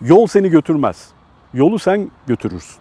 [0.00, 1.08] Yol seni götürmez.
[1.52, 2.76] Yolu sen götürürsün.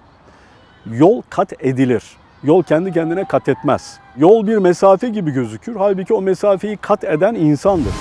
[0.85, 2.03] Yol kat edilir.
[2.43, 3.99] Yol kendi kendine kat etmez.
[4.17, 5.75] Yol bir mesafe gibi gözükür.
[5.75, 7.93] Halbuki o mesafeyi kat eden insandır.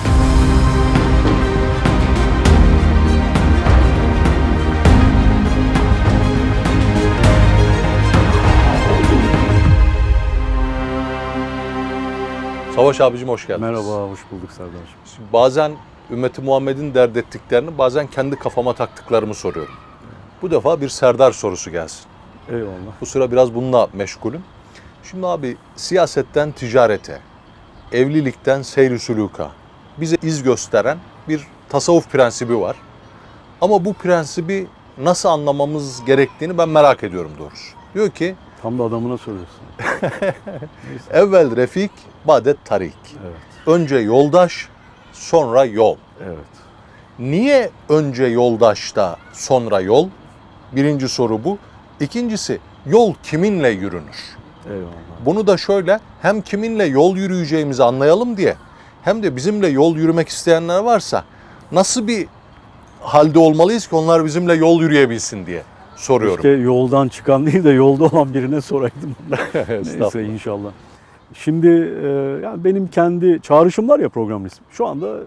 [12.75, 13.69] Savaş abicim hoş geldiniz.
[13.69, 15.25] Merhaba, hoş bulduk Serdar'cığım.
[15.33, 15.71] Bazen
[16.11, 19.73] ümmeti Muhammed'in dert ettiklerini bazen kendi kafama taktıklarımı soruyorum.
[20.41, 22.05] Bu defa bir Serdar sorusu gelsin.
[22.49, 22.93] Eyvallah.
[23.01, 24.43] Bu sıra biraz bununla meşgulüm.
[25.03, 27.19] Şimdi abi siyasetten ticarete,
[27.91, 29.51] evlilikten seyri suluka
[29.97, 30.97] bize iz gösteren
[31.27, 32.75] bir tasavvuf prensibi var.
[33.61, 37.75] Ama bu prensibi nasıl anlamamız gerektiğini ben merak ediyorum doğrusu.
[37.93, 39.63] Diyor ki Tam da adamına soruyorsun.
[41.11, 41.91] evvel refik,
[42.25, 42.93] badet tarik.
[43.23, 44.67] Evet, Önce yoldaş,
[45.13, 45.95] sonra yol.
[46.25, 46.37] evet.
[47.19, 50.07] Niye önce yoldaşta sonra yol?
[50.71, 51.57] Birinci soru bu.
[51.99, 54.37] İkincisi yol kiminle yürünür?
[54.69, 54.85] Eyvallah.
[55.25, 58.55] Bunu da şöyle hem kiminle yol yürüyeceğimizi anlayalım diye
[59.03, 61.23] hem de bizimle yol yürümek isteyenler varsa
[61.71, 62.27] nasıl bir
[63.01, 65.63] halde olmalıyız ki onlar bizimle yol yürüyebilsin diye
[65.95, 66.35] soruyorum.
[66.35, 69.15] Keşke yoldan çıkan değil de yolda olan birine soraydım.
[69.99, 70.71] Neyse inşallah.
[71.33, 71.67] Şimdi
[72.03, 72.07] e,
[72.43, 74.65] yani benim kendi çağrışım var ya program ismi.
[74.71, 75.19] Şu anda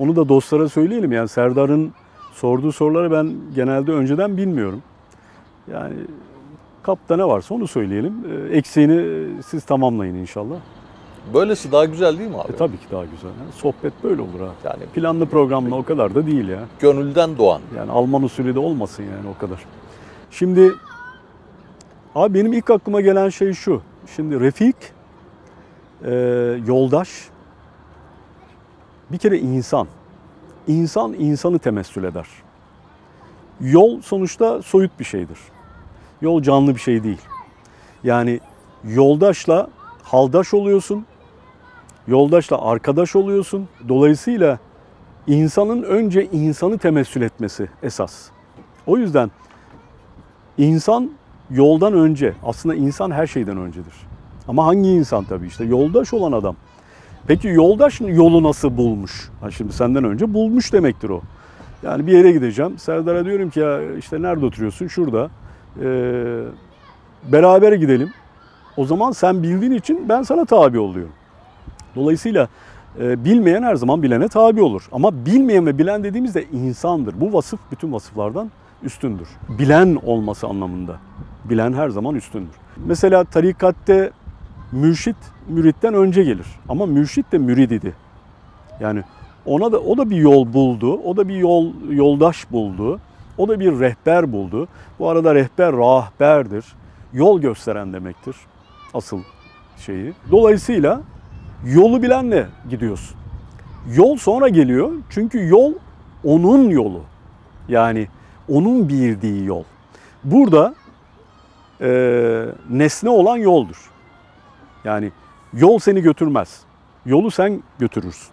[0.00, 1.12] onu da dostlara söyleyelim.
[1.12, 1.92] Yani Serdar'ın
[2.32, 4.82] sorduğu soruları ben genelde önceden bilmiyorum.
[5.72, 5.94] Yani
[6.82, 8.14] kapta ne varsa onu söyleyelim.
[8.50, 10.56] E, eksiğini siz tamamlayın inşallah.
[11.34, 12.52] Böylesi daha güzel değil mi abi?
[12.52, 13.28] E, tabii ki daha güzel.
[13.40, 14.48] Yani sohbet böyle olur ha.
[14.64, 16.58] Yani Planlı programla o kadar da değil ya.
[16.80, 17.60] gönülden doğan.
[17.76, 19.64] Yani Alman usulü de olmasın yani o kadar.
[20.30, 20.72] Şimdi
[22.14, 23.80] abi benim ilk aklıma gelen şey şu.
[24.16, 24.76] Şimdi Refik,
[26.04, 26.12] e,
[26.66, 27.08] yoldaş,
[29.12, 29.88] bir kere insan.
[30.66, 32.26] İnsan insanı temessül eder.
[33.60, 35.38] Yol sonuçta soyut bir şeydir.
[36.20, 37.20] Yol canlı bir şey değil.
[38.04, 38.40] Yani
[38.84, 39.68] yoldaşla
[40.02, 41.06] haldaş oluyorsun.
[42.06, 43.68] Yoldaşla arkadaş oluyorsun.
[43.88, 44.58] Dolayısıyla
[45.26, 48.28] insanın önce insanı temessül etmesi esas.
[48.86, 49.30] O yüzden
[50.58, 51.10] insan
[51.50, 53.94] yoldan önce, aslında insan her şeyden öncedir.
[54.48, 56.56] Ama hangi insan tabii işte yoldaş olan adam.
[57.26, 59.30] Peki yoldaş yolu nasıl bulmuş?
[59.40, 61.20] Ha şimdi senden önce bulmuş demektir o.
[61.82, 62.78] Yani bir yere gideceğim.
[62.78, 64.86] Serdar'a diyorum ki ya işte nerede oturuyorsun?
[64.86, 65.30] Şurada.
[65.82, 66.40] Ee,
[67.32, 68.10] beraber gidelim.
[68.76, 71.12] O zaman sen bildiğin için ben sana tabi oluyorum.
[71.96, 72.48] Dolayısıyla
[73.00, 74.88] e, bilmeyen her zaman bilene tabi olur.
[74.92, 77.20] Ama bilmeyen ve bilen dediğimizde insandır.
[77.20, 78.50] Bu vasıf bütün vasıflardan
[78.82, 79.28] üstündür.
[79.48, 80.96] Bilen olması anlamında.
[81.44, 82.54] Bilen her zaman üstündür.
[82.86, 84.10] Mesela tarikatte
[84.72, 85.16] mürşit
[85.48, 86.46] müritten önce gelir.
[86.68, 87.94] Ama mürşit de mürid idi.
[88.80, 89.02] Yani
[89.46, 90.92] ona da o da bir yol buldu.
[90.94, 93.00] O da bir yol yoldaş buldu.
[93.38, 94.68] O da bir rehber buldu.
[94.98, 96.64] Bu arada rehber rahberdir.
[97.12, 98.36] Yol gösteren demektir.
[98.94, 99.20] Asıl
[99.78, 100.12] şeyi.
[100.30, 101.00] Dolayısıyla
[101.64, 103.16] yolu bilenle gidiyorsun.
[103.94, 104.92] Yol sonra geliyor.
[105.10, 105.72] Çünkü yol
[106.24, 107.00] onun yolu.
[107.68, 108.08] Yani
[108.48, 109.64] onun bildiği yol.
[110.24, 110.74] Burada
[111.80, 113.90] e, nesne olan yoldur.
[114.84, 115.12] Yani
[115.52, 116.60] yol seni götürmez.
[117.06, 118.28] Yolu sen götürürsün.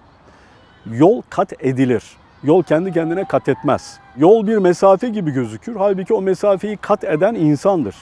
[0.91, 2.03] Yol kat edilir.
[2.43, 3.99] Yol kendi kendine kat etmez.
[4.17, 5.75] Yol bir mesafe gibi gözükür.
[5.75, 7.95] Halbuki o mesafeyi kat eden insandır.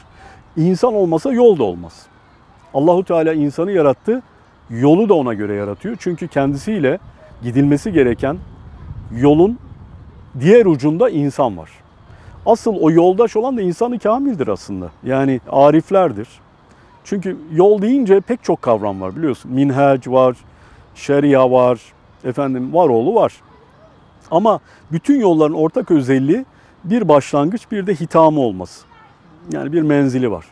[0.58, 2.06] İnsan olmasa yol da olmaz.
[2.74, 4.22] Allahu Teala insanı yarattı.
[4.70, 5.96] Yolu da ona göre yaratıyor.
[6.00, 7.00] Çünkü kendisiyle
[7.44, 8.38] gidilmesi gereken
[9.18, 9.60] yolun
[10.40, 11.70] diğer ucunda insan var.
[12.46, 14.90] Asıl o yoldaş olan da insanı kamildir aslında.
[15.04, 16.28] Yani ariflerdir.
[17.10, 19.52] Çünkü yol deyince pek çok kavram var biliyorsun.
[19.52, 20.38] Minhac var,
[20.96, 21.82] şeria var,
[22.24, 23.34] efendim varoğlu var.
[24.32, 24.60] Ama
[24.92, 26.46] bütün yolların ortak özelliği
[26.84, 28.86] bir başlangıç bir de hitamı olması.
[29.52, 30.46] Yani bir menzili var.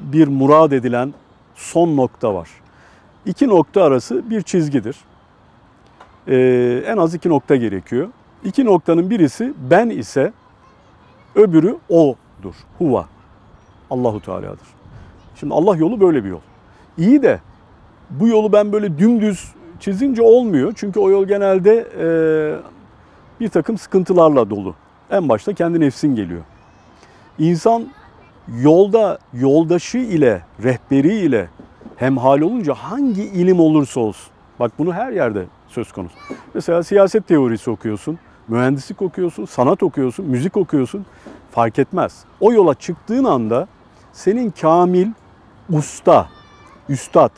[0.00, 1.14] Bir murad edilen
[1.54, 2.48] son nokta var.
[3.26, 4.96] İki nokta arası bir çizgidir.
[6.28, 8.08] Ee, en az iki nokta gerekiyor.
[8.44, 10.32] İki noktanın birisi ben ise
[11.34, 12.54] öbürü o'dur.
[12.78, 13.08] Huva.
[13.90, 14.77] Allahu Teala'dır.
[15.40, 16.40] Şimdi Allah yolu böyle bir yol.
[16.98, 17.40] İyi de
[18.10, 20.72] bu yolu ben böyle dümdüz çizince olmuyor.
[20.76, 22.06] Çünkü o yol genelde e,
[23.40, 24.74] bir takım sıkıntılarla dolu.
[25.10, 26.40] En başta kendi nefsin geliyor.
[27.38, 27.88] İnsan
[28.62, 31.48] yolda yoldaşı ile, rehberi ile
[31.96, 34.32] hemhal olunca hangi ilim olursa olsun.
[34.60, 36.14] Bak bunu her yerde söz konusu.
[36.54, 38.18] Mesela siyaset teorisi okuyorsun,
[38.48, 41.06] mühendislik okuyorsun, sanat okuyorsun, müzik okuyorsun.
[41.50, 42.24] Fark etmez.
[42.40, 43.68] O yola çıktığın anda
[44.12, 45.08] senin kamil,
[45.72, 46.28] usta,
[46.88, 47.30] üstad,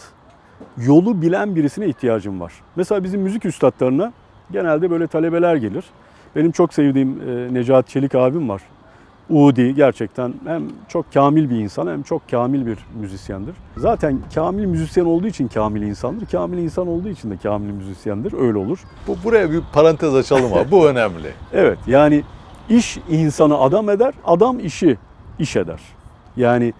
[0.76, 2.52] yolu bilen birisine ihtiyacın var.
[2.76, 4.12] Mesela bizim müzik üstadlarına
[4.52, 5.84] genelde böyle talebeler gelir.
[6.36, 8.62] Benim çok sevdiğim e, Necati Çelik abim var.
[9.30, 13.54] Udi gerçekten hem çok kamil bir insan hem çok kamil bir müzisyendir.
[13.76, 16.26] Zaten kamil müzisyen olduğu için kamil insandır.
[16.26, 18.32] Kamil insan olduğu için de kamil müzisyendir.
[18.32, 18.78] Öyle olur.
[19.06, 20.70] Bu buraya bir parantez açalım abi.
[20.70, 21.32] Bu önemli.
[21.52, 22.22] Evet yani
[22.68, 24.98] iş insanı adam eder, adam işi
[25.38, 25.80] iş eder.
[26.36, 26.72] Yani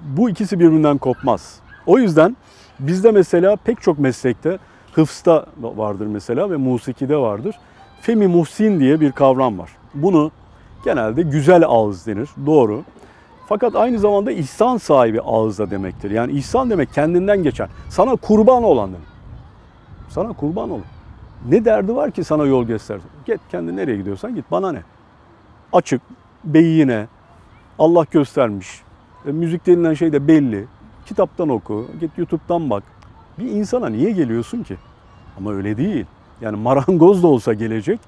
[0.00, 1.60] bu ikisi birbirinden kopmaz.
[1.86, 2.36] O yüzden
[2.80, 4.58] bizde mesela pek çok meslekte
[4.92, 7.56] hıfsta vardır mesela ve musikide vardır.
[8.00, 9.70] Femi muhsin diye bir kavram var.
[9.94, 10.30] Bunu
[10.84, 12.28] genelde güzel ağız denir.
[12.46, 12.84] Doğru.
[13.48, 16.10] Fakat aynı zamanda ihsan sahibi ağız da demektir.
[16.10, 17.68] Yani ihsan demek kendinden geçen.
[17.88, 19.08] Sana kurban olan demek.
[20.08, 20.84] Sana kurban olun.
[21.48, 23.00] Ne derdi var ki sana yol göster?
[23.26, 24.82] Git kendi nereye gidiyorsan git bana ne?
[25.72, 26.02] Açık,
[26.44, 27.06] beyine,
[27.78, 28.82] Allah göstermiş.
[29.28, 30.64] E, müzik denilen şey de belli.
[31.06, 32.82] Kitaptan oku, git YouTube'dan bak.
[33.38, 34.76] Bir insana niye geliyorsun ki?
[35.38, 36.06] Ama öyle değil.
[36.40, 38.00] Yani marangoz da olsa gelecek.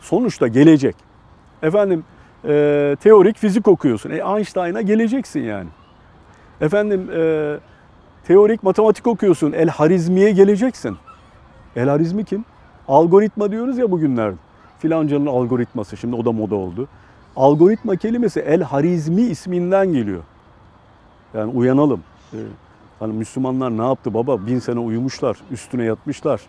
[0.00, 0.96] Sonuçta gelecek.
[1.62, 2.04] Efendim
[2.44, 4.10] e, teorik fizik okuyorsun.
[4.10, 5.68] E Einstein'a geleceksin yani.
[6.60, 7.56] Efendim e,
[8.24, 9.52] teorik matematik okuyorsun.
[9.52, 10.96] El Harizmi'ye geleceksin.
[11.76, 12.44] El Harizmi kim?
[12.88, 14.36] Algoritma diyoruz ya bugünlerde.
[14.78, 15.96] Filancanın algoritması.
[15.96, 16.88] Şimdi o da moda oldu.
[17.36, 20.22] Algoritma kelimesi El Harizmi isminden geliyor.
[21.34, 22.00] Yani uyanalım.
[22.32, 22.36] Ee,
[22.98, 24.46] hani Müslümanlar ne yaptı baba?
[24.46, 26.40] Bin sene uyumuşlar, üstüne yatmışlar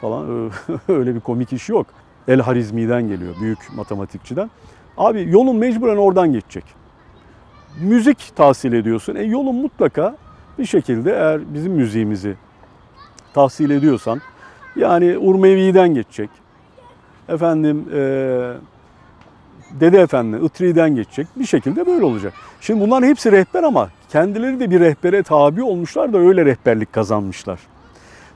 [0.00, 0.50] falan.
[0.88, 1.86] Öyle bir komik iş yok.
[2.28, 4.50] El Harizmi'den geliyor, büyük matematikçiden.
[4.96, 6.64] Abi yolun mecburen oradan geçecek.
[7.80, 9.14] Müzik tahsil ediyorsun.
[9.14, 10.16] E yolun mutlaka
[10.58, 12.34] bir şekilde eğer bizim müziğimizi
[13.34, 14.20] tahsil ediyorsan
[14.76, 16.30] yani Urmevi'den geçecek.
[17.28, 17.98] Efendim e,
[19.80, 21.26] Dede Efendi, Itri'den geçecek.
[21.36, 22.32] Bir şekilde böyle olacak.
[22.60, 27.60] Şimdi bunların hepsi rehber ama kendileri de bir rehbere tabi olmuşlar da öyle rehberlik kazanmışlar.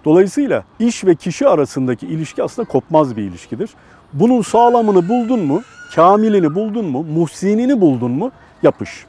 [0.05, 3.71] Dolayısıyla iş ve kişi arasındaki ilişki aslında kopmaz bir ilişkidir.
[4.13, 5.63] Bunun sağlamını buldun mu,
[5.95, 8.31] kamilini buldun mu, muhsinini buldun mu
[8.63, 9.07] yapış.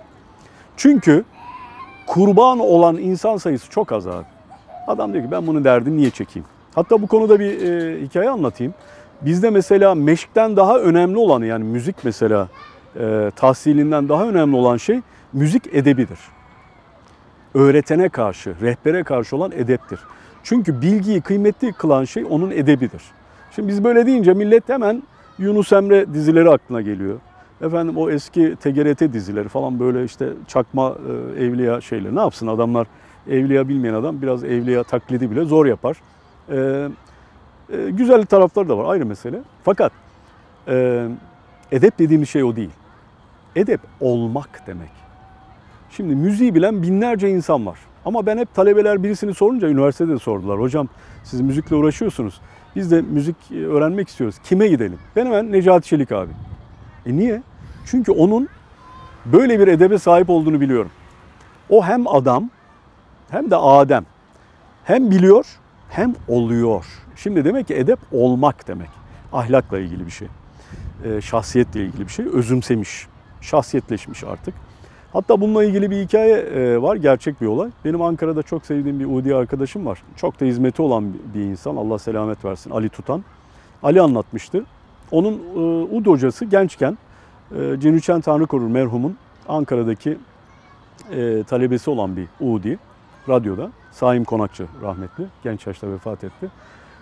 [0.78, 1.24] Çünkü
[2.08, 4.25] kurban olan insan sayısı çok az abi.
[4.88, 6.46] Adam diyor ki ben bunu derdim niye çekeyim?
[6.75, 8.74] Hatta bu konuda bir e, hikaye anlatayım.
[9.22, 12.48] Bizde mesela meşkten daha önemli olanı yani müzik mesela
[13.00, 15.00] e, tahsilinden daha önemli olan şey
[15.34, 16.19] müzik edebidir.
[17.53, 20.00] Öğretene karşı, rehbere karşı olan edeptir.
[20.44, 23.01] Çünkü bilgiyi kıymetli kılan şey onun edebidir.
[23.56, 25.03] Şimdi biz böyle deyince millet hemen
[25.38, 27.19] Yunus Emre dizileri aklına geliyor.
[27.62, 30.95] Efendim o eski TGRT dizileri falan böyle işte çakma
[31.38, 32.15] e, evliya şeyleri.
[32.15, 32.88] Ne yapsın adamlar
[33.30, 35.97] evliya bilmeyen adam biraz evliya taklidi bile zor yapar.
[36.50, 36.88] E,
[37.69, 39.39] e, güzel tarafları da var ayrı mesele.
[39.63, 39.92] Fakat
[40.68, 41.07] e,
[41.71, 42.71] edep dediğimiz şey o değil.
[43.56, 45.00] Edep olmak demek.
[45.92, 47.80] Şimdi müziği bilen binlerce insan var.
[48.06, 50.60] Ama ben hep talebeler birisini sorunca üniversitede de sordular.
[50.60, 50.88] Hocam
[51.24, 52.42] siz müzikle uğraşıyorsunuz.
[52.76, 54.36] Biz de müzik öğrenmek istiyoruz.
[54.44, 55.00] Kime gidelim?
[55.16, 56.32] Ben hemen Necati Çelik abi.
[57.06, 57.42] E niye?
[57.86, 58.50] Çünkü onun
[59.26, 60.92] böyle bir edebe sahip olduğunu biliyorum.
[61.70, 62.50] O hem adam
[63.30, 64.06] hem de Adem.
[64.84, 65.46] Hem biliyor
[65.90, 66.86] hem oluyor.
[67.16, 68.90] Şimdi demek ki edep olmak demek.
[69.34, 70.28] Ahlakla ilgili bir şey.
[71.06, 72.26] E, şahsiyetle ilgili bir şey.
[72.26, 73.08] Özümsemiş.
[73.42, 74.54] Şahsiyetleşmiş artık.
[75.13, 76.96] Hatta bununla ilgili bir hikaye e, var.
[76.96, 77.69] Gerçek bir olay.
[77.86, 80.04] Benim Ankara'da çok sevdiğim bir Udi arkadaşım var.
[80.16, 81.75] Çok da hizmeti olan bir insan.
[81.75, 82.72] Allah selamet versin.
[82.72, 83.24] Ali Tutan.
[83.84, 84.66] Ali anlatmıştı.
[85.12, 85.60] Onun e,
[85.96, 86.98] Ud hocası gençken
[87.56, 89.18] e, Cenüçen Tanrı Korur merhumun
[89.48, 90.18] Ankara'daki
[91.47, 92.80] talebesi olan bir Udi
[93.30, 93.71] radyoda.
[93.92, 95.26] Saim Konakçı rahmetli.
[95.44, 96.50] Genç yaşta vefat etti.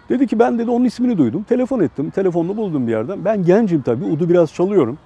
[0.10, 1.44] Dedi ki ben dedi onun ismini duydum.
[1.44, 2.10] Telefon ettim.
[2.10, 3.26] Telefonunu buldum bir yerden.
[3.26, 4.06] Ben gencim tabii.
[4.06, 4.98] Udu biraz çalıyorum.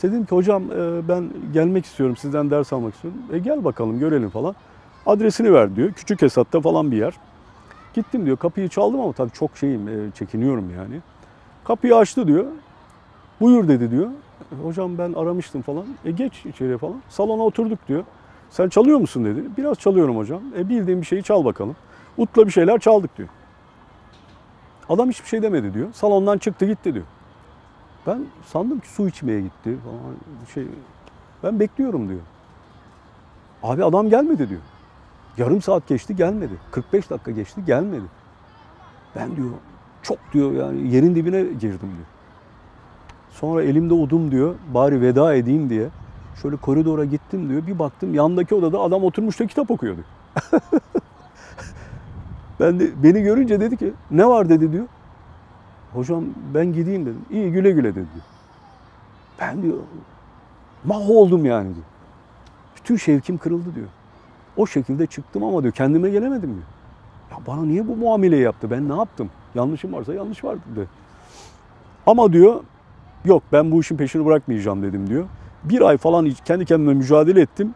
[0.00, 2.16] İşte dedim ki hocam e, ben gelmek istiyorum.
[2.16, 3.20] Sizden ders almak istiyorum.
[3.32, 4.54] E gel bakalım görelim falan.
[5.06, 5.92] Adresini ver diyor.
[5.92, 7.14] Küçük Esat'ta falan bir yer.
[7.94, 8.36] Gittim diyor.
[8.36, 9.88] Kapıyı çaldım ama tabii çok şeyim.
[9.88, 11.00] e, Çekiniyorum yani.
[11.64, 12.44] Kapıyı açtı diyor.
[13.40, 14.08] Buyur dedi diyor.
[14.62, 15.84] Hocam ben aramıştım falan.
[16.04, 16.96] E geç içeriye falan.
[17.08, 18.04] Salona oturduk diyor.
[18.50, 19.42] Sen çalıyor musun dedi.
[19.58, 20.42] Biraz çalıyorum hocam.
[20.58, 21.76] E bildiğim bir şeyi çal bakalım.
[22.18, 23.28] Utla bir şeyler çaldık diyor.
[24.88, 25.88] Adam hiçbir şey demedi diyor.
[25.92, 27.06] Salondan çıktı gitti diyor.
[28.06, 30.14] Ben sandım ki su içmeye gitti falan
[30.54, 30.66] şey.
[31.42, 32.20] Ben bekliyorum diyor.
[33.62, 34.60] Abi adam gelmedi diyor.
[35.38, 36.52] Yarım saat geçti gelmedi.
[36.70, 38.04] 45 dakika geçti gelmedi.
[39.16, 39.50] Ben diyor
[40.02, 42.06] çok diyor yani yerin dibine girdim diyor.
[43.30, 44.54] Sonra elimde udum diyor.
[44.74, 45.88] Bari veda edeyim diye.
[46.42, 47.66] Şöyle koridora gittim diyor.
[47.66, 50.06] Bir baktım yandaki odada adam oturmuş da kitap okuyor diyor.
[52.60, 54.86] ben de beni görünce dedi ki ne var dedi diyor.
[55.94, 57.24] Hocam ben gideyim dedim.
[57.30, 58.06] İyi güle güle dedi.
[59.40, 59.76] Ben diyor
[60.84, 61.86] mahvoldum yani diyor.
[62.76, 63.88] Bütün şevkim kırıldı diyor.
[64.56, 66.66] O şekilde çıktım ama diyor kendime gelemedim diyor.
[67.30, 68.70] Ya bana niye bu muameleyi yaptı?
[68.70, 69.30] Ben ne yaptım?
[69.54, 70.86] Yanlışım varsa yanlış vardı diyor.
[72.06, 72.60] Ama diyor
[73.24, 75.24] Yok ben bu işin peşini bırakmayacağım dedim diyor.
[75.64, 77.74] Bir ay falan kendi kendime mücadele ettim.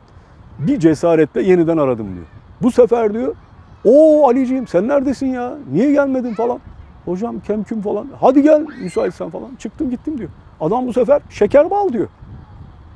[0.59, 2.26] Bir cesaretle yeniden aradım diyor.
[2.62, 3.35] Bu sefer diyor
[3.85, 5.54] o Ali'ciğim sen neredesin ya?
[5.73, 6.59] Niye gelmedin falan.
[7.04, 8.08] Hocam kemküm falan.
[8.20, 9.50] Hadi gel müsaitsen falan.
[9.58, 10.30] Çıktım gittim diyor.
[10.61, 12.08] Adam bu sefer şeker bal diyor.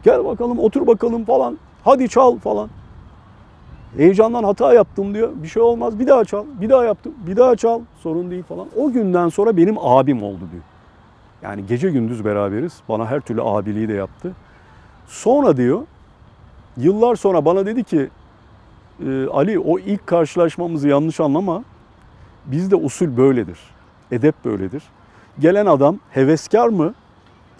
[0.04, 1.58] Gel bakalım otur bakalım falan.
[1.84, 2.68] Hadi çal falan.
[3.96, 5.30] Heyecandan hata yaptım diyor.
[5.34, 5.98] Bir şey olmaz.
[5.98, 6.44] Bir daha çal.
[6.60, 7.14] Bir daha yaptım.
[7.26, 7.80] Bir daha çal.
[8.02, 8.66] Sorun değil falan.
[8.76, 10.62] O günden sonra benim abim oldu diyor.
[11.42, 12.80] Yani gece gündüz beraberiz.
[12.88, 14.32] Bana her türlü abiliği de yaptı.
[15.06, 15.82] Sonra diyor
[16.76, 18.08] yıllar sonra bana dedi ki
[19.06, 21.64] e, Ali o ilk karşılaşmamızı yanlış anlama.
[22.46, 23.58] Bizde usul böyledir.
[24.12, 24.82] Edep böyledir.
[25.38, 26.94] Gelen adam heveskar mı,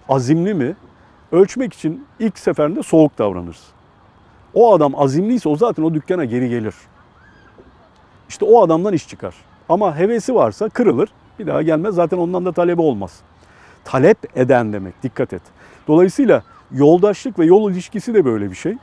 [0.09, 0.76] azimli mi
[1.33, 3.62] ölçmek için ilk seferinde soğuk davranırız.
[4.55, 6.75] O adam azimliyse o zaten o dükkana geri gelir.
[8.28, 9.35] İşte o adamdan iş çıkar.
[9.69, 11.09] Ama hevesi varsa kırılır.
[11.38, 11.95] Bir daha gelmez.
[11.95, 13.21] Zaten ondan da talebi olmaz.
[13.85, 15.02] Talep eden demek.
[15.02, 15.43] Dikkat et.
[15.88, 18.76] Dolayısıyla yoldaşlık ve yol ilişkisi de böyle bir şey.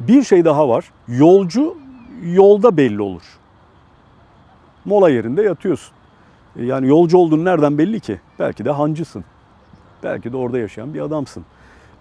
[0.00, 0.90] Bir şey daha var.
[1.08, 1.76] Yolcu
[2.22, 3.22] yolda belli olur.
[4.84, 5.97] Mola yerinde yatıyorsun.
[6.58, 8.20] Yani yolcu olduğun nereden belli ki?
[8.38, 9.24] Belki de hancısın.
[10.02, 11.44] Belki de orada yaşayan bir adamsın.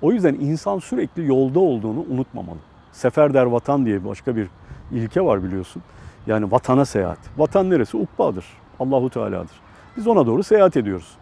[0.02, 2.58] O yüzden insan sürekli yolda olduğunu unutmamalı.
[2.92, 4.48] Seferder vatan diye başka bir
[4.92, 5.82] ilke var biliyorsun.
[6.28, 7.20] Yani vatana seyahat.
[7.38, 7.98] Vatan neresi?
[7.98, 8.46] Ukbadır.
[8.80, 9.60] Allahu Teala'dır.
[9.98, 11.18] Biz ona doğru seyahat ediyoruz.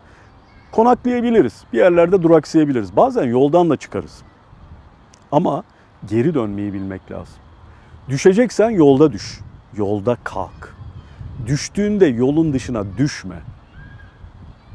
[0.72, 1.64] Konaklayabiliriz.
[1.74, 2.96] Bir yerlerde duraksayabiliriz.
[2.96, 4.22] Bazen yoldan da çıkarız.
[5.32, 5.64] Ama
[6.10, 7.36] geri dönmeyi bilmek lazım.
[8.10, 9.40] Düşeceksen yolda düş.
[9.78, 10.76] Yolda kalk.
[11.48, 13.36] Düştüğünde yolun dışına düşme.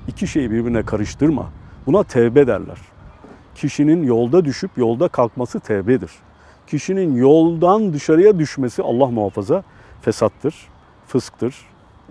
[0.08, 1.46] İki şeyi birbirine karıştırma.
[1.86, 2.78] Buna tevbe derler.
[3.54, 6.10] Kişinin yolda düşüp yolda kalkması tevbedir.
[6.66, 9.62] Kişinin yoldan dışarıya düşmesi Allah muhafaza
[10.02, 10.54] fesattır,
[11.06, 11.54] fısktır.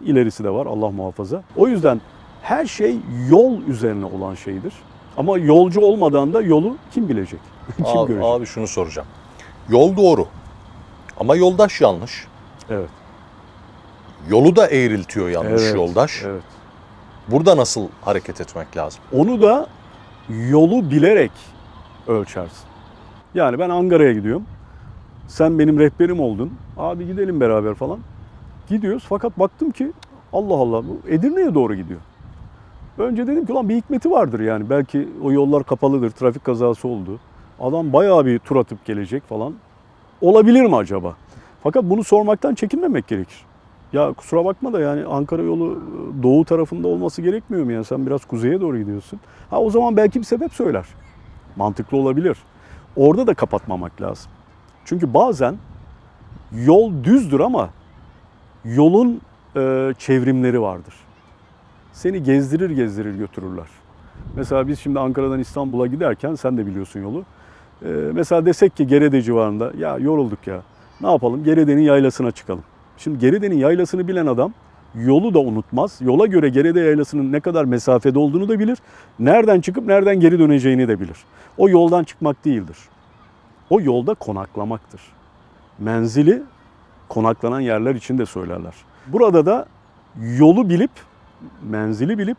[0.05, 1.43] İlerisi de var Allah muhafaza.
[1.57, 2.01] O yüzden
[2.41, 2.97] her şey
[3.29, 4.73] yol üzerine olan şeydir.
[5.17, 7.39] Ama yolcu olmadan da yolu kim bilecek?
[7.77, 8.29] kim Abi, görecek?
[8.29, 9.07] abi şunu soracağım.
[9.69, 10.27] Yol doğru.
[11.19, 12.27] Ama yoldaş yanlış.
[12.69, 12.89] Evet.
[14.29, 16.23] Yolu da eğriltiyor yanlış evet, yoldaş.
[16.25, 16.43] Evet.
[17.27, 19.01] Burada nasıl hareket etmek lazım?
[19.13, 19.67] Onu da
[20.49, 21.31] yolu bilerek
[22.07, 22.69] ölçersin.
[23.35, 24.43] Yani ben Ankara'ya gidiyorum.
[25.27, 26.53] Sen benim rehberim oldun.
[26.77, 27.99] Abi gidelim beraber falan.
[28.69, 29.91] Gidiyoruz fakat baktım ki
[30.33, 31.99] Allah Allah bu Edirne'ye doğru gidiyor.
[32.97, 34.69] Önce dedim ki lan bir hikmeti vardır yani.
[34.69, 37.19] Belki o yollar kapalıdır, trafik kazası oldu.
[37.59, 39.53] Adam bayağı bir tur atıp gelecek falan.
[40.21, 41.15] Olabilir mi acaba?
[41.63, 43.45] Fakat bunu sormaktan çekinmemek gerekir.
[43.93, 47.71] Ya kusura bakma da yani Ankara yolu e, doğu tarafında olması gerekmiyor mu?
[47.71, 49.19] Yani sen biraz kuzeye doğru gidiyorsun.
[49.49, 50.85] Ha o zaman belki bir sebep söyler.
[51.55, 52.37] Mantıklı olabilir.
[52.95, 54.31] Orada da kapatmamak lazım.
[54.85, 55.55] Çünkü bazen
[56.65, 57.69] yol düzdür ama
[58.65, 59.21] yolun
[59.55, 60.93] e, çevrimleri vardır.
[61.93, 63.67] Seni gezdirir gezdirir götürürler.
[64.35, 67.23] Mesela biz şimdi Ankara'dan İstanbul'a giderken sen de biliyorsun yolu.
[67.85, 70.61] E, mesela desek ki Gerede civarında ya yorulduk ya
[71.01, 72.63] ne yapalım Gerede'nin yaylasına çıkalım.
[72.99, 74.53] Şimdi Geride'nin yaylasını bilen adam
[74.95, 75.97] yolu da unutmaz.
[76.01, 78.77] Yola göre Geride yaylasının ne kadar mesafede olduğunu da bilir.
[79.19, 81.17] Nereden çıkıp nereden geri döneceğini de bilir.
[81.57, 82.77] O yoldan çıkmak değildir.
[83.69, 85.01] O yolda konaklamaktır.
[85.79, 86.43] Menzili
[87.09, 88.73] konaklanan yerler için de söylerler.
[89.07, 89.65] Burada da
[90.37, 90.91] yolu bilip,
[91.69, 92.37] menzili bilip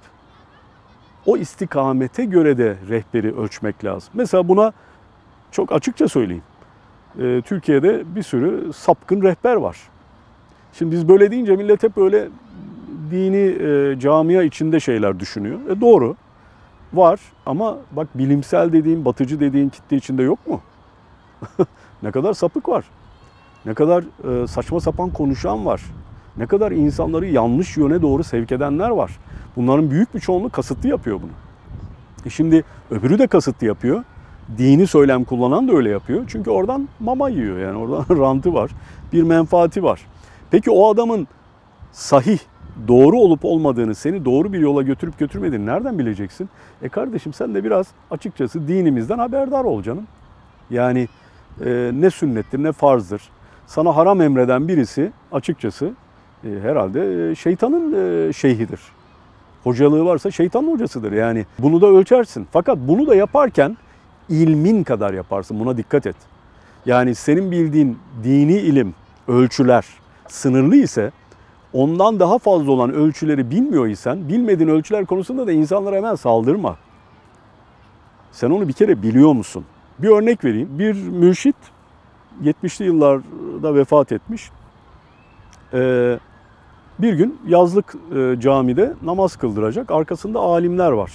[1.26, 4.10] o istikamete göre de rehberi ölçmek lazım.
[4.14, 4.72] Mesela buna
[5.50, 6.42] çok açıkça söyleyeyim.
[7.20, 9.76] Ee, Türkiye'de bir sürü sapkın rehber var.
[10.72, 12.28] Şimdi biz böyle deyince millet hep böyle
[13.10, 15.58] dini e, camia içinde şeyler düşünüyor.
[15.70, 16.16] E doğru.
[16.92, 20.60] Var ama bak bilimsel dediğin, batıcı dediğin kitle içinde yok mu?
[22.02, 22.84] ne kadar sapık var.
[23.66, 24.04] Ne kadar
[24.42, 25.82] e, saçma sapan konuşan var.
[26.36, 29.10] Ne kadar insanları yanlış yöne doğru sevk edenler var.
[29.56, 31.30] Bunların büyük bir çoğunluğu kasıtlı yapıyor bunu.
[32.26, 34.04] E şimdi öbürü de kasıtlı yapıyor.
[34.58, 36.24] Dini söylem kullanan da öyle yapıyor.
[36.28, 38.70] Çünkü oradan mama yiyor yani oradan rantı var.
[39.12, 40.00] Bir menfaati var.
[40.50, 41.28] Peki o adamın
[41.92, 42.38] sahih,
[42.88, 46.48] doğru olup olmadığını, seni doğru bir yola götürüp götürmediğini nereden bileceksin?
[46.82, 50.06] E kardeşim sen de biraz açıkçası dinimizden haberdar ol canım.
[50.70, 51.08] Yani
[51.64, 53.22] e, ne sünnettir ne farzdır.
[53.66, 55.92] Sana haram emreden birisi açıkçası
[56.44, 57.92] e, herhalde e, şeytanın
[58.28, 58.80] e, şeyhidir.
[59.64, 61.46] Hocalığı varsa şeytanın hocasıdır yani.
[61.58, 62.46] Bunu da ölçersin.
[62.52, 63.76] Fakat bunu da yaparken
[64.28, 65.60] ilmin kadar yaparsın.
[65.60, 66.16] Buna dikkat et.
[66.86, 68.94] Yani senin bildiğin dini ilim,
[69.28, 69.84] ölçüler
[70.32, 71.12] sınırlı ise
[71.72, 76.76] ondan daha fazla olan ölçüleri bilmiyor isen bilmediğin ölçüler konusunda da insanlara hemen saldırma.
[78.32, 79.64] Sen onu bir kere biliyor musun?
[79.98, 80.78] Bir örnek vereyim.
[80.78, 81.56] Bir mürşit
[82.42, 84.50] 70'li yıllarda vefat etmiş.
[85.74, 86.18] Ee,
[86.98, 89.90] bir gün yazlık e, camide namaz kıldıracak.
[89.90, 91.12] Arkasında alimler var.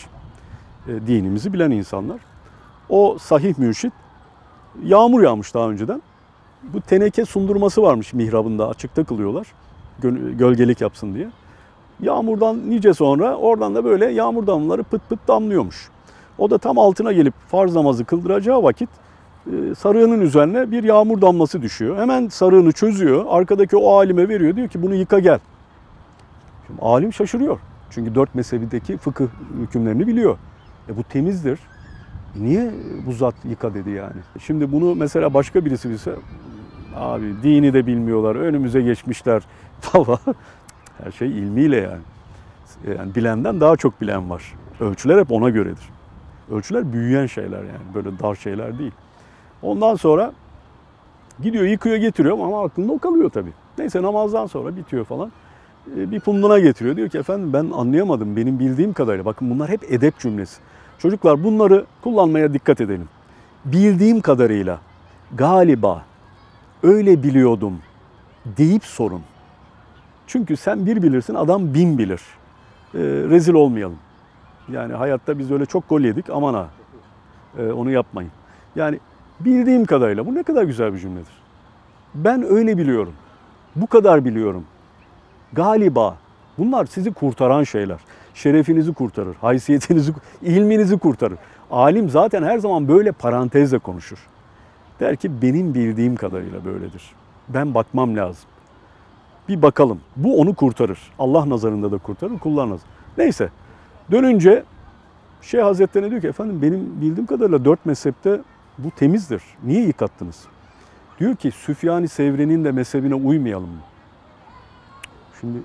[0.87, 2.19] e, dinimizi bilen insanlar.
[2.89, 3.93] O sahih mürşit
[4.83, 6.01] yağmur yağmış daha önceden.
[6.73, 9.47] Bu teneke sundurması varmış mihrabında açıkta kılıyorlar.
[10.01, 11.27] Gö- Gölgelik yapsın diye.
[12.01, 15.89] Yağmurdan nice sonra oradan da böyle yağmur damlaları pıt pıt damlıyormuş.
[16.37, 18.89] O da tam altına gelip farz namazı kıldıracağı vakit
[19.47, 21.97] e, sarığının üzerine bir yağmur damlası düşüyor.
[21.97, 23.25] Hemen sarığını çözüyor.
[23.29, 24.55] Arkadaki o alime veriyor.
[24.55, 25.39] Diyor ki bunu yıka gel.
[26.67, 27.59] Şimdi alim şaşırıyor.
[27.89, 29.27] Çünkü dört mezhebindeki fıkıh
[29.61, 30.37] hükümlerini biliyor.
[30.89, 31.59] E bu temizdir.
[32.35, 32.71] Niye
[33.07, 34.15] bu zat yıka dedi yani.
[34.39, 36.11] Şimdi bunu mesela başka birisi bilse
[36.95, 39.43] abi dini de bilmiyorlar önümüze geçmişler
[39.81, 40.19] falan.
[41.03, 42.01] Her şey ilmiyle yani.
[42.97, 44.53] Yani bilenden daha çok bilen var.
[44.79, 45.89] Ölçüler hep ona göredir.
[46.51, 48.91] Ölçüler büyüyen şeyler yani böyle dar şeyler değil.
[49.61, 50.31] Ondan sonra
[51.43, 53.51] gidiyor yıkıyor getiriyor ama aklında o kalıyor tabii.
[53.77, 55.31] Neyse namazdan sonra bitiyor falan.
[55.97, 56.95] E, Bir punduna getiriyor.
[56.95, 59.25] Diyor ki efendim ben anlayamadım benim bildiğim kadarıyla.
[59.25, 60.61] Bakın bunlar hep edep cümlesi.
[60.99, 63.09] Çocuklar bunları kullanmaya dikkat edelim.
[63.65, 64.79] Bildiğim kadarıyla
[65.35, 66.03] galiba
[66.85, 67.79] öyle biliyordum
[68.57, 69.21] deyip sorun.
[70.27, 72.21] Çünkü sen bir bilirsin adam bin bilir.
[72.93, 73.97] E, rezil olmayalım.
[74.71, 76.67] Yani hayatta biz öyle çok gol yedik aman ha.
[77.59, 78.31] E, onu yapmayın.
[78.75, 78.99] Yani
[79.39, 81.33] bildiğim kadarıyla bu ne kadar güzel bir cümledir.
[82.15, 83.13] Ben öyle biliyorum.
[83.75, 84.63] Bu kadar biliyorum.
[85.53, 86.17] Galiba
[86.57, 87.99] bunlar sizi kurtaran şeyler.
[88.33, 91.37] Şerefinizi kurtarır, haysiyetinizi, ilminizi kurtarır.
[91.71, 94.17] Alim zaten her zaman böyle parantezle konuşur.
[94.99, 97.11] Der ki benim bildiğim kadarıyla böyledir.
[97.49, 98.49] Ben bakmam lazım.
[99.49, 100.01] Bir bakalım.
[100.15, 100.99] Bu onu kurtarır.
[101.19, 102.69] Allah nazarında da kurtarır, kullar.
[103.17, 103.49] Neyse.
[104.11, 104.63] Dönünce
[105.41, 108.41] Şeyh Hazretleri diyor ki efendim benim bildiğim kadarıyla dört mezhepte
[108.77, 109.43] bu temizdir.
[109.63, 110.43] Niye yıkattınız?
[111.19, 113.81] Diyor ki Süfyan-ı Sevri'nin de mezhebine uymayalım mı?
[115.41, 115.57] Şimdi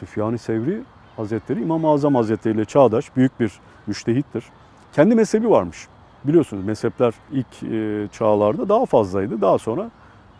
[0.00, 0.82] Süfyan-ı Sevri
[1.16, 4.44] Hazretleri İmam-ı Azam Hazretleri ile çağdaş büyük bir müştehittir.
[4.92, 5.88] Kendi mezhebi varmış.
[6.24, 9.40] Biliyorsunuz mezhepler ilk e, çağlarda daha fazlaydı.
[9.40, 9.90] Daha sonra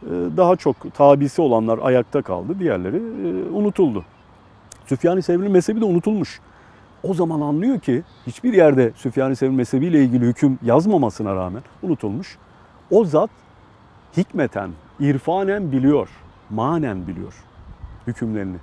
[0.03, 2.59] e, daha çok tabisi olanlar ayakta kaldı.
[2.59, 4.05] Diğerleri e, unutuldu.
[4.87, 6.41] Süfyan-ı Sevri'nin mezhebi de unutulmuş.
[7.03, 12.39] O zaman anlıyor ki hiçbir yerde Süfyan-ı Sevri mezhebiyle ilgili hüküm yazmamasına rağmen unutulmuş.
[12.91, 13.31] O zat
[14.17, 16.09] hikmeten, irfanen biliyor,
[16.51, 17.35] manen biliyor
[18.07, 18.57] hükümlerini.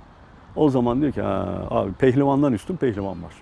[0.56, 1.22] O zaman diyor ki
[1.70, 3.32] abi pehlivandan üstün pehlivan var.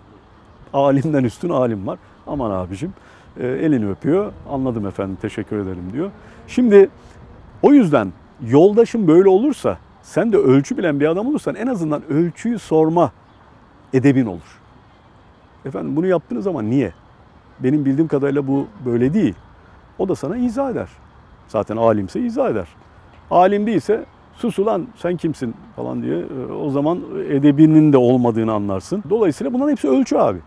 [0.73, 1.99] Alimden üstün alim var.
[2.27, 2.93] Aman abicim
[3.45, 4.33] elini öpüyor.
[4.51, 6.11] Anladım efendim teşekkür ederim diyor.
[6.47, 6.89] Şimdi
[7.63, 8.13] o yüzden
[8.47, 13.13] yoldaşın böyle olursa sen de ölçü bilen bir adam olursan en azından ölçüyü sorma
[13.93, 14.61] edebin olur.
[15.65, 16.93] Efendim bunu yaptığınız zaman niye?
[17.61, 19.35] Benim bildiğim kadarıyla bu böyle değil.
[19.99, 20.89] O da sana izah eder.
[21.49, 22.69] Zaten alimse izah eder.
[23.31, 29.05] Alim değilse sus ulan sen kimsin falan diye e, o zaman edebinin de olmadığını anlarsın.
[29.11, 30.39] Dolayısıyla bunların hepsi ölçü abi.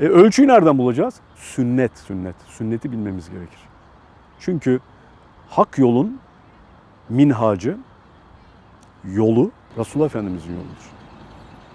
[0.00, 1.14] E, ölçüyü nereden bulacağız?
[1.36, 2.34] Sünnet, sünnet.
[2.48, 3.58] Sünneti bilmemiz gerekir.
[4.40, 4.80] Çünkü
[5.50, 6.18] hak yolun
[7.08, 7.76] minhacı,
[9.04, 10.88] yolu Resulullah Efendimizin yoludur.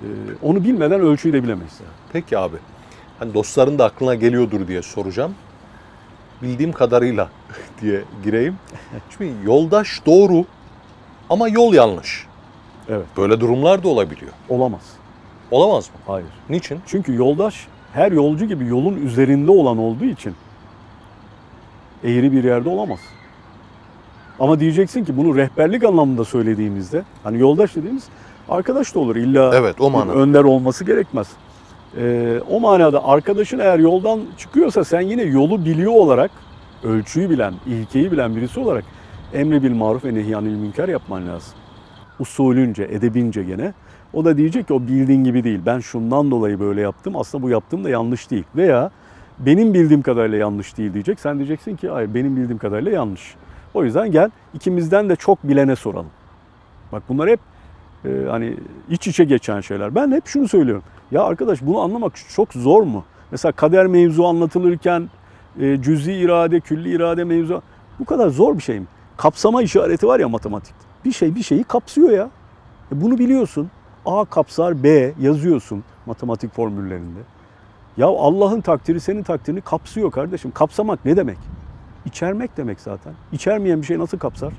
[0.01, 0.07] E,
[0.41, 1.79] onu bilmeden ölçüyü de bilemeyiz.
[2.13, 2.57] Peki abi.
[3.19, 5.36] Hani dostların da aklına geliyordur diye soracağım.
[6.41, 7.29] Bildiğim kadarıyla
[7.81, 8.55] diye gireyim.
[9.17, 10.45] Şimdi yoldaş doğru
[11.29, 12.27] ama yol yanlış.
[12.89, 13.05] Evet.
[13.17, 14.31] Böyle durumlar da olabiliyor.
[14.49, 14.93] Olamaz.
[15.51, 15.95] Olamaz mı?
[16.07, 16.27] Hayır.
[16.49, 16.81] Niçin?
[16.86, 20.34] Çünkü yoldaş her yolcu gibi yolun üzerinde olan olduğu için
[22.03, 22.99] eğri bir yerde olamaz.
[24.39, 28.03] Ama diyeceksin ki bunu rehberlik anlamında söylediğimizde hani yoldaş dediğimiz
[28.49, 29.15] arkadaş da olur.
[29.15, 30.15] İlla Evet, o manada.
[30.17, 31.27] önder olması gerekmez.
[31.97, 36.32] Ee, o manada arkadaşın eğer yoldan çıkıyorsa sen yine yolu biliyor olarak
[36.84, 38.84] ölçüyü bilen, ilkeyi bilen birisi olarak
[39.34, 41.53] emri bil maruf ve nehyanil münker yapman lazım.
[42.19, 43.73] Usulünce, edebince gene.
[44.13, 45.60] O da diyecek ki o bildiğin gibi değil.
[45.65, 47.15] Ben şundan dolayı böyle yaptım.
[47.15, 48.43] Aslında bu yaptığım da yanlış değil.
[48.56, 48.91] Veya
[49.39, 51.19] benim bildiğim kadarıyla yanlış değil diyecek.
[51.19, 53.36] Sen diyeceksin ki hayır benim bildiğim kadarıyla yanlış.
[53.73, 56.10] O yüzden gel ikimizden de çok bilene soralım.
[56.91, 57.39] Bak bunlar hep
[58.06, 58.58] e, hani
[58.89, 59.95] iç içe geçen şeyler.
[59.95, 60.84] Ben hep şunu söylüyorum.
[61.12, 63.04] Ya arkadaş bunu anlamak çok zor mu?
[63.32, 65.10] Mesela kader mevzu anlatılırken
[65.60, 67.62] e, cüzi irade, külli irade mevzu
[67.99, 68.86] bu kadar zor bir şey mi?
[69.17, 70.86] Kapsama işareti var ya matematikte.
[71.06, 72.30] Bir şey bir şeyi kapsıyor ya.
[72.91, 73.69] E bunu biliyorsun.
[74.05, 77.19] A kapsar B yazıyorsun matematik formüllerinde.
[77.97, 80.51] Ya Allah'ın takdiri senin takdirini kapsıyor kardeşim.
[80.51, 81.37] Kapsamak ne demek?
[82.05, 83.13] İçermek demek zaten.
[83.31, 84.53] İçermeyen bir şey nasıl kapsar?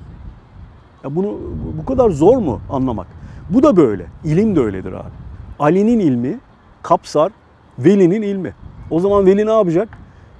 [1.04, 1.38] Ya bunu
[1.78, 3.06] bu kadar zor mu anlamak?
[3.50, 4.06] Bu da böyle.
[4.24, 5.10] İlim de öyledir abi.
[5.58, 6.38] Ali'nin ilmi
[6.82, 7.32] kapsar
[7.78, 8.54] Veli'nin ilmi.
[8.90, 9.88] O zaman Veli ne yapacak?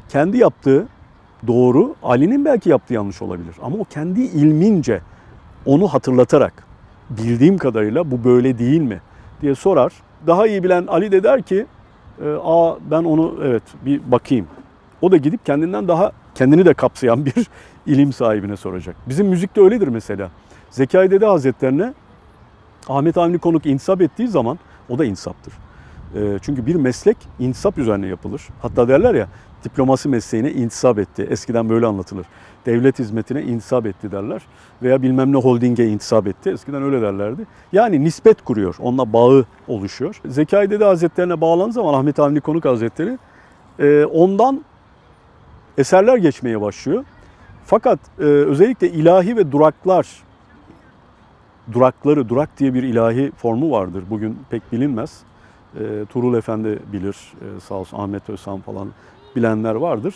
[0.08, 0.86] Kendi yaptığı
[1.46, 3.54] doğru, Ali'nin belki yaptığı yanlış olabilir.
[3.62, 5.00] Ama o kendi ilmince
[5.66, 6.66] onu hatırlatarak
[7.10, 9.00] bildiğim kadarıyla bu böyle değil mi
[9.42, 9.92] diye sorar.
[10.26, 11.66] Daha iyi bilen Ali de der ki
[12.22, 14.46] E, aa ben onu evet bir bakayım.
[15.02, 17.34] O da gidip kendinden daha kendini de kapsayan bir
[17.86, 18.96] ilim sahibine soracak.
[19.08, 20.30] Bizim müzikte öyledir mesela.
[20.70, 21.94] Zekai Dede Hazretlerine
[22.88, 25.54] Ahmet Avni Konuk insap ettiği zaman o da insaptır.
[26.14, 28.48] E, çünkü bir meslek insap üzerine yapılır.
[28.62, 29.28] Hatta derler ya
[29.64, 31.26] diplomasi mesleğine intisap etti.
[31.30, 32.26] Eskiden böyle anlatılır.
[32.66, 34.42] Devlet hizmetine intisap etti derler.
[34.82, 36.50] Veya bilmem ne holdinge intisap etti.
[36.50, 37.46] Eskiden öyle derlerdi.
[37.72, 38.76] Yani nispet kuruyor.
[38.78, 40.20] Onunla bağı oluşuyor.
[40.26, 43.18] Zekai Dede Hazretlerine bağlandığı zaman Ahmet Avni Konuk Hazretleri
[43.78, 44.64] e, ondan
[45.78, 47.04] eserler geçmeye başlıyor.
[47.66, 50.08] Fakat e, özellikle ilahi ve duraklar,
[51.72, 54.04] durakları, durak diye bir ilahi formu vardır.
[54.10, 55.20] Bugün pek bilinmez.
[55.80, 58.88] E, Tuğrul Efendi bilir, e, sağ olsun Ahmet Özhan falan
[59.36, 60.14] bilenler vardır.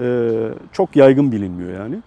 [0.00, 0.30] E,
[0.72, 1.98] çok yaygın bilinmiyor yani.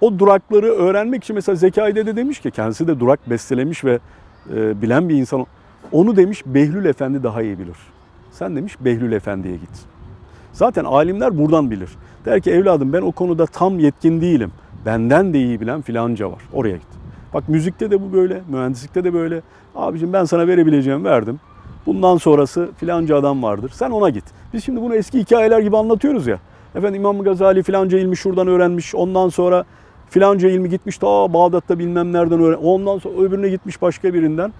[0.00, 3.98] O durakları öğrenmek için mesela Zekai Dede demiş ki kendisi de durak bestelemiş ve
[4.54, 5.46] e, bilen bir insan.
[5.92, 7.76] Onu demiş Behlül Efendi daha iyi bilir.
[8.30, 9.84] Sen demiş Behlül Efendi'ye git.
[10.52, 11.90] Zaten alimler buradan bilir.
[12.24, 14.52] Der ki evladım ben o konuda tam yetkin değilim.
[14.86, 16.42] Benden de iyi bilen filanca var.
[16.52, 16.88] Oraya git.
[17.34, 19.42] Bak müzikte de bu böyle, mühendislikte de böyle.
[19.74, 21.40] Abicim ben sana verebileceğimi verdim.
[21.86, 23.70] Bundan sonrası filanca adam vardır.
[23.74, 24.24] Sen ona git.
[24.52, 26.38] Biz şimdi bunu eski hikayeler gibi anlatıyoruz ya.
[26.74, 28.94] Efendim İmam Gazali filanca ilmi şuradan öğrenmiş.
[28.94, 29.64] Ondan sonra
[30.10, 32.58] filanca ilmi gitmiş ta Bağdat'ta bilmem nereden öğren.
[32.58, 34.52] Ondan sonra öbürüne gitmiş başka birinden.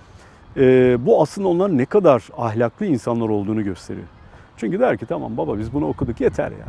[0.56, 4.06] Ee, bu aslında onların ne kadar ahlaklı insanlar olduğunu gösteriyor.
[4.56, 6.66] Çünkü der ki tamam baba biz bunu okuduk yeter ya.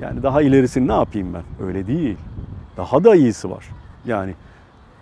[0.00, 1.66] Yani daha ilerisini ne yapayım ben?
[1.66, 2.16] Öyle değil.
[2.76, 3.68] Daha da iyisi var.
[4.06, 4.34] Yani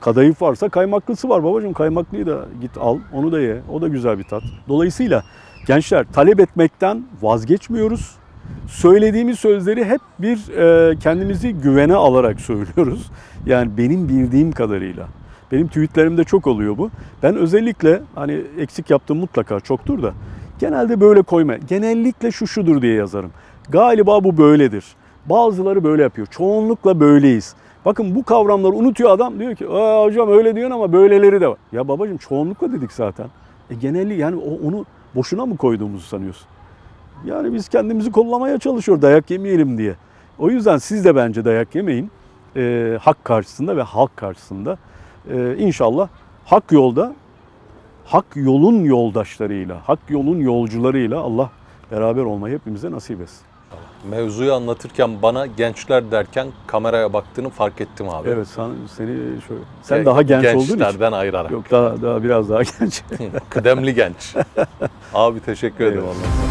[0.01, 1.73] kadayıf varsa kaymaklısı var babacığım.
[1.73, 3.61] Kaymaklıyı da git al onu da ye.
[3.73, 4.43] O da güzel bir tat.
[4.69, 5.23] Dolayısıyla
[5.67, 8.17] gençler talep etmekten vazgeçmiyoruz.
[8.69, 13.11] Söylediğimiz sözleri hep bir e, kendimizi güvene alarak söylüyoruz.
[13.47, 15.09] Yani benim bildiğim kadarıyla.
[15.53, 16.91] Benim tweetlerimde çok oluyor bu.
[17.23, 20.13] Ben özellikle hani eksik yaptığım mutlaka çoktur da
[20.59, 21.57] genelde böyle koyma.
[21.57, 23.31] Genellikle şu şudur diye yazarım.
[23.69, 24.85] Galiba bu böyledir.
[25.27, 26.27] Bazıları böyle yapıyor.
[26.27, 27.55] Çoğunlukla böyleyiz.
[27.89, 31.59] Bakın bu kavramları unutuyor adam diyor ki hocam öyle diyorsun ama böyleleri de var.
[31.73, 33.27] Ya babacığım çoğunlukla dedik zaten.
[33.71, 36.47] E genelli yani onu boşuna mı koyduğumuzu sanıyorsun?
[37.25, 39.95] Yani biz kendimizi kollamaya çalışıyor dayak yemeyelim diye.
[40.39, 42.11] O yüzden siz de bence dayak yemeyin.
[42.57, 44.79] Ee, hak karşısında ve halk karşısında.
[45.31, 46.09] Ee, inşallah
[46.45, 47.15] hak yolda,
[48.05, 51.51] hak yolun yoldaşlarıyla, hak yolun yolcularıyla Allah
[51.91, 53.47] beraber olmayı hepimize nasip etsin.
[54.05, 58.29] Mevzuyu anlatırken bana gençler derken kameraya baktığını fark ettim abi.
[58.29, 59.07] Evet sen, seni
[59.49, 60.79] şöyle, sen Gen- daha genç olduğun için.
[60.79, 61.51] Gençlerden ayırarak.
[61.51, 63.03] Yok daha, daha biraz daha genç.
[63.51, 64.35] Kıdemli genç.
[65.15, 65.99] abi teşekkür ederim.
[66.03, 66.48] Eyvallah.